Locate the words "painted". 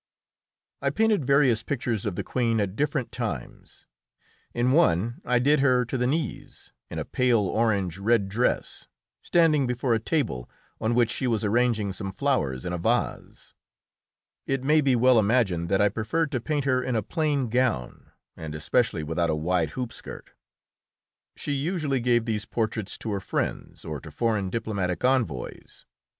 0.89-1.25